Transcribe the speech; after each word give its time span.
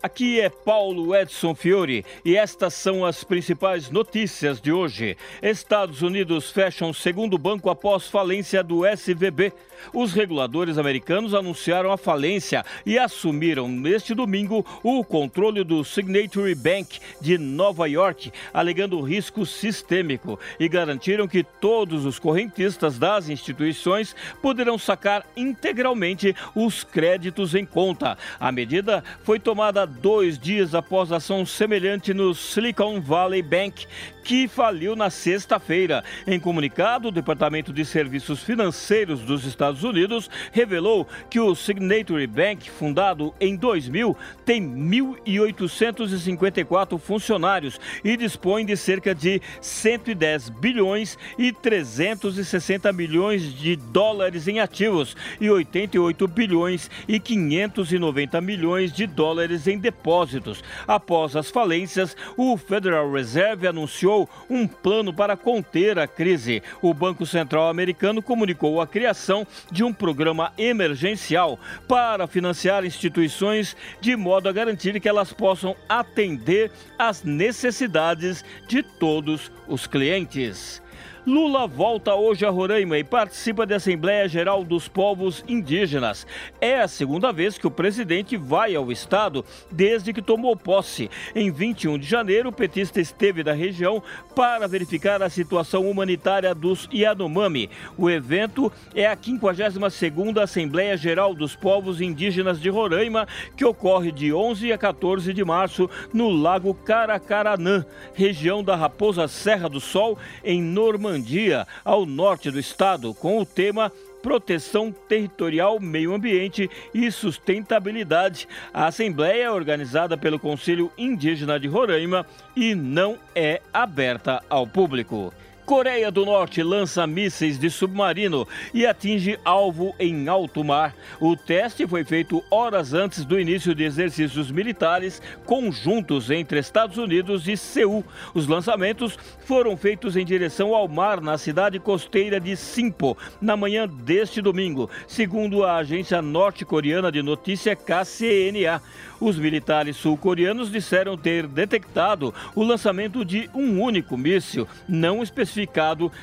Aqui 0.00 0.40
é 0.40 0.48
Paulo 0.48 1.12
Edson 1.12 1.56
Fiore 1.56 2.04
e 2.24 2.36
estas 2.36 2.72
são 2.74 3.04
as 3.04 3.24
principais 3.24 3.90
notícias 3.90 4.60
de 4.60 4.70
hoje. 4.70 5.16
Estados 5.42 6.02
Unidos 6.02 6.52
fecham 6.52 6.92
segundo 6.92 7.36
banco 7.36 7.68
após 7.68 8.06
falência 8.06 8.62
do 8.62 8.86
SVB. 8.86 9.52
Os 9.92 10.12
reguladores 10.12 10.78
americanos 10.78 11.34
anunciaram 11.34 11.90
a 11.90 11.96
falência 11.96 12.64
e 12.86 12.96
assumiram 12.96 13.66
neste 13.66 14.14
domingo 14.14 14.64
o 14.84 15.02
controle 15.02 15.64
do 15.64 15.82
Signature 15.84 16.54
Bank 16.54 17.00
de 17.20 17.36
Nova 17.36 17.88
York, 17.88 18.30
alegando 18.54 19.00
risco 19.00 19.44
sistêmico 19.44 20.38
e 20.60 20.68
garantiram 20.68 21.26
que 21.26 21.42
todos 21.42 22.04
os 22.04 22.20
correntistas 22.20 22.98
das 22.98 23.28
instituições 23.28 24.14
poderão 24.40 24.78
sacar 24.78 25.26
integralmente 25.36 26.36
os 26.54 26.84
créditos 26.84 27.56
em 27.56 27.64
conta. 27.64 28.16
A 28.38 28.52
medida 28.52 29.02
foi 29.24 29.40
tomada 29.40 29.87
dois 29.88 30.38
dias 30.38 30.74
após 30.74 31.10
ação 31.10 31.44
semelhante 31.44 32.14
no 32.14 32.32
Silicon 32.34 33.00
Valley 33.00 33.42
Bank, 33.42 33.86
que 34.22 34.46
faliu 34.46 34.94
na 34.94 35.08
sexta-feira. 35.08 36.04
Em 36.26 36.38
comunicado, 36.38 37.08
o 37.08 37.10
Departamento 37.10 37.72
de 37.72 37.82
Serviços 37.82 38.42
Financeiros 38.42 39.22
dos 39.22 39.46
Estados 39.46 39.82
Unidos 39.82 40.28
revelou 40.52 41.08
que 41.30 41.40
o 41.40 41.54
Signature 41.54 42.26
Bank, 42.26 42.70
fundado 42.70 43.34
em 43.40 43.56
2000, 43.56 44.14
tem 44.44 44.62
1.854 44.62 46.98
funcionários 46.98 47.80
e 48.04 48.18
dispõe 48.18 48.66
de 48.66 48.76
cerca 48.76 49.14
de 49.14 49.40
110 49.62 50.50
bilhões 50.50 51.16
e 51.38 51.50
360 51.50 52.92
milhões 52.92 53.54
de 53.54 53.76
dólares 53.76 54.46
em 54.46 54.60
ativos 54.60 55.16
e 55.40 55.48
88 55.48 56.28
bilhões 56.28 56.90
e 57.08 57.18
590 57.18 58.38
milhões 58.42 58.92
de 58.92 59.06
dólares 59.06 59.66
em 59.66 59.77
depósitos. 59.78 60.62
Após 60.86 61.36
as 61.36 61.50
falências, 61.50 62.16
o 62.36 62.56
Federal 62.56 63.10
Reserve 63.10 63.66
anunciou 63.66 64.28
um 64.50 64.66
plano 64.66 65.12
para 65.12 65.36
conter 65.36 65.98
a 65.98 66.06
crise. 66.06 66.62
O 66.82 66.92
Banco 66.92 67.24
Central 67.24 67.68
americano 67.68 68.22
comunicou 68.22 68.80
a 68.80 68.86
criação 68.86 69.46
de 69.70 69.84
um 69.84 69.92
programa 69.92 70.52
emergencial 70.58 71.58
para 71.86 72.26
financiar 72.26 72.84
instituições 72.84 73.76
de 74.00 74.16
modo 74.16 74.48
a 74.48 74.52
garantir 74.52 75.00
que 75.00 75.08
elas 75.08 75.32
possam 75.32 75.76
atender 75.88 76.70
às 76.98 77.22
necessidades 77.22 78.44
de 78.66 78.82
todos 78.82 79.50
os 79.66 79.86
clientes. 79.86 80.82
Lula 81.26 81.66
volta 81.66 82.14
hoje 82.14 82.46
a 82.46 82.50
Roraima 82.50 82.98
e 82.98 83.04
participa 83.04 83.66
da 83.66 83.76
Assembleia 83.76 84.28
Geral 84.28 84.64
dos 84.64 84.88
Povos 84.88 85.44
Indígenas. 85.48 86.26
É 86.60 86.80
a 86.80 86.88
segunda 86.88 87.32
vez 87.32 87.58
que 87.58 87.66
o 87.66 87.70
presidente 87.70 88.36
vai 88.36 88.74
ao 88.74 88.90
estado 88.90 89.44
desde 89.70 90.12
que 90.12 90.22
tomou 90.22 90.56
posse. 90.56 91.10
Em 91.34 91.50
21 91.50 91.98
de 91.98 92.06
janeiro, 92.06 92.48
o 92.48 92.52
petista 92.52 93.00
esteve 93.00 93.42
da 93.42 93.52
região 93.52 94.02
para 94.34 94.66
verificar 94.68 95.22
a 95.22 95.28
situação 95.28 95.90
humanitária 95.90 96.54
dos 96.54 96.88
Yanomami. 96.92 97.68
O 97.96 98.08
evento 98.08 98.72
é 98.94 99.06
a 99.06 99.16
52ª 99.16 100.42
Assembleia 100.42 100.96
Geral 100.96 101.34
dos 101.34 101.54
Povos 101.54 102.00
Indígenas 102.00 102.60
de 102.60 102.70
Roraima, 102.70 103.26
que 103.56 103.64
ocorre 103.64 104.12
de 104.12 104.32
11 104.32 104.72
a 104.72 104.78
14 104.78 105.34
de 105.34 105.44
março 105.44 105.90
no 106.12 106.30
Lago 106.30 106.72
Caracaranã, 106.74 107.84
região 108.14 108.62
da 108.62 108.76
Raposa 108.76 109.28
Serra 109.28 109.68
do 109.68 109.80
Sol, 109.80 110.16
em 110.44 110.62
Normandia. 111.08 111.38
Dia 111.38 111.66
ao 111.84 112.04
norte 112.04 112.50
do 112.50 112.58
estado, 112.58 113.14
com 113.14 113.38
o 113.38 113.46
tema 113.46 113.92
Proteção 114.22 114.92
Territorial, 114.92 115.80
Meio 115.80 116.12
Ambiente 116.12 116.68
e 116.92 117.10
Sustentabilidade. 117.10 118.48
A 118.72 118.86
Assembleia 118.86 119.44
é 119.44 119.50
organizada 119.50 120.16
pelo 120.16 120.38
Conselho 120.38 120.92
Indígena 120.98 121.58
de 121.58 121.68
Roraima 121.68 122.26
e 122.56 122.74
não 122.74 123.18
é 123.34 123.60
aberta 123.72 124.42
ao 124.50 124.66
público. 124.66 125.32
Coreia 125.68 126.10
do 126.10 126.24
Norte 126.24 126.62
lança 126.62 127.06
mísseis 127.06 127.58
de 127.58 127.68
submarino 127.68 128.48
e 128.72 128.86
atinge 128.86 129.38
alvo 129.44 129.94
em 129.98 130.26
alto 130.26 130.64
mar. 130.64 130.96
O 131.20 131.36
teste 131.36 131.86
foi 131.86 132.04
feito 132.04 132.42
horas 132.50 132.94
antes 132.94 133.22
do 133.22 133.38
início 133.38 133.74
de 133.74 133.84
exercícios 133.84 134.50
militares 134.50 135.20
conjuntos 135.44 136.30
entre 136.30 136.58
Estados 136.58 136.96
Unidos 136.96 137.46
e 137.46 137.54
Seul. 137.54 138.02
Os 138.32 138.46
lançamentos 138.46 139.18
foram 139.40 139.76
feitos 139.76 140.16
em 140.16 140.24
direção 140.24 140.74
ao 140.74 140.88
mar 140.88 141.20
na 141.20 141.36
cidade 141.36 141.78
costeira 141.78 142.40
de 142.40 142.56
Simpo 142.56 143.14
na 143.38 143.54
manhã 143.54 143.86
deste 143.86 144.40
domingo, 144.40 144.88
segundo 145.06 145.64
a 145.64 145.76
agência 145.76 146.22
norte-coreana 146.22 147.12
de 147.12 147.22
notícia 147.22 147.76
KCNA. 147.76 148.80
Os 149.20 149.36
militares 149.36 149.96
sul-coreanos 149.96 150.70
disseram 150.70 151.16
ter 151.16 151.46
detectado 151.46 152.32
o 152.54 152.62
lançamento 152.62 153.22
de 153.22 153.50
um 153.52 153.82
único 153.82 154.16
míssil, 154.16 154.66
não 154.88 155.22
especificado, 155.22 155.57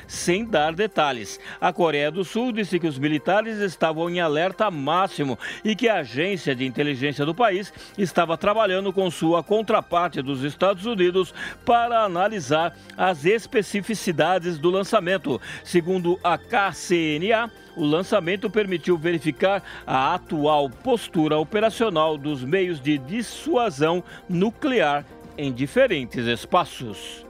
sem 0.06 0.44
dar 0.44 0.72
detalhes. 0.72 1.40
A 1.60 1.72
Coreia 1.72 2.10
do 2.10 2.24
Sul 2.24 2.52
disse 2.52 2.78
que 2.78 2.86
os 2.86 2.98
militares 2.98 3.58
estavam 3.58 4.08
em 4.08 4.20
alerta 4.20 4.70
máximo 4.70 5.38
e 5.64 5.74
que 5.74 5.88
a 5.88 5.96
agência 5.96 6.54
de 6.54 6.64
inteligência 6.64 7.26
do 7.26 7.34
país 7.34 7.72
estava 7.98 8.36
trabalhando 8.38 8.92
com 8.92 9.10
sua 9.10 9.42
contraparte 9.42 10.22
dos 10.22 10.42
Estados 10.42 10.86
Unidos 10.86 11.34
para 11.64 12.04
analisar 12.04 12.74
as 12.96 13.24
especificidades 13.24 14.58
do 14.58 14.70
lançamento. 14.70 15.40
Segundo 15.64 16.18
a 16.22 16.38
KCNA, 16.38 17.50
o 17.76 17.84
lançamento 17.84 18.48
permitiu 18.48 18.96
verificar 18.96 19.62
a 19.86 20.14
atual 20.14 20.70
postura 20.70 21.36
operacional 21.36 22.16
dos 22.16 22.42
meios 22.42 22.80
de 22.80 22.96
dissuasão 22.96 24.02
nuclear 24.28 25.04
em 25.36 25.52
diferentes 25.52 26.26
espaços. 26.26 27.25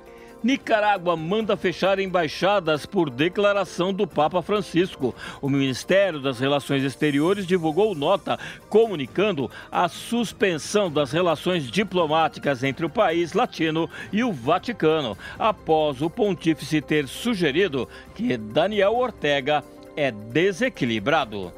Nicarágua 0.46 1.16
manda 1.16 1.56
fechar 1.56 1.98
embaixadas 1.98 2.86
por 2.86 3.10
declaração 3.10 3.92
do 3.92 4.06
Papa 4.06 4.40
Francisco. 4.40 5.12
O 5.42 5.48
Ministério 5.48 6.20
das 6.20 6.38
Relações 6.38 6.84
Exteriores 6.84 7.44
divulgou 7.44 7.96
nota 7.96 8.38
comunicando 8.68 9.50
a 9.72 9.88
suspensão 9.88 10.88
das 10.88 11.10
relações 11.10 11.68
diplomáticas 11.68 12.62
entre 12.62 12.86
o 12.86 12.90
país 12.90 13.32
latino 13.32 13.90
e 14.12 14.22
o 14.22 14.32
Vaticano, 14.32 15.18
após 15.36 16.00
o 16.00 16.08
pontífice 16.08 16.80
ter 16.80 17.08
sugerido 17.08 17.88
que 18.14 18.36
Daniel 18.36 18.94
Ortega 18.94 19.64
é 19.96 20.12
desequilibrado. 20.12 21.52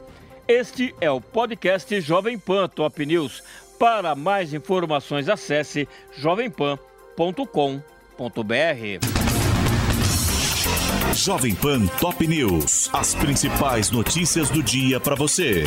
Este 0.47 0.95
é 0.99 1.11
o 1.11 1.21
podcast 1.21 2.01
Jovem 2.01 2.39
Pan 2.39 2.67
Top 2.69 3.05
News. 3.05 3.43
Para 3.79 4.15
mais 4.15 4.55
informações, 4.55 5.29
acesse 5.29 5.87
jovempan.com.br. 6.17 7.98
Jovem 11.15 11.55
Pan 11.55 11.89
Top 12.01 12.21
News. 12.21 12.91
As 12.93 13.15
principais 13.15 13.93
notícias 13.93 14.51
do 14.51 14.61
dia 14.61 14.99
para 14.99 15.15
você. 15.15 15.65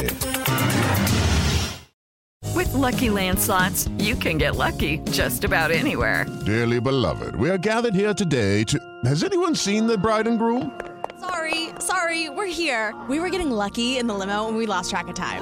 With 2.54 2.74
lucky 2.74 3.08
landslots, 3.10 3.90
you 3.98 4.18
can 4.18 4.38
get 4.38 4.58
lucky 4.58 4.98
just 5.12 5.46
about 5.46 5.72
anywhere. 5.72 6.26
Dearly 6.46 6.82
beloved, 6.82 7.38
we 7.38 7.50
are 7.50 7.58
gathered 7.58 7.96
here 7.96 8.14
today 8.14 8.66
to. 8.66 8.78
Has 9.06 9.24
anyone 9.24 9.56
seen 9.56 9.88
the 9.88 9.98
bride 9.98 10.28
and 10.28 10.38
groom? 10.38 10.78
Sorry, 11.22 11.70
sorry, 11.80 12.30
we're 12.30 12.52
here. 12.52 12.94
We 13.08 13.22
were 13.22 13.30
getting 13.30 13.50
lucky 13.52 13.98
in 13.98 14.08
the 14.08 14.14
limo 14.14 14.50
and 14.50 14.58
we 14.58 14.66
lost 14.66 14.90
track 14.90 15.08
of 15.08 15.16
time. 15.16 15.42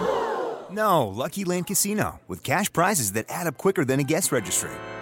No, 0.71 1.07
Lucky 1.07 1.43
Land 1.43 1.65
Casino, 1.65 2.19
with 2.27 2.43
cash 2.43 2.71
prizes 2.71 3.13
that 3.13 3.25
add 3.29 3.47
up 3.47 3.57
quicker 3.57 3.83
than 3.83 3.99
a 3.99 4.03
guest 4.03 4.31
registry. 4.31 4.69